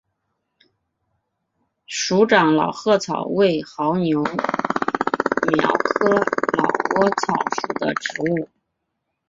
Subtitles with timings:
[1.85, 4.35] 鼠掌老鹳草为牻牛儿
[5.53, 6.23] 苗科老
[6.99, 8.49] 鹳草属的植物。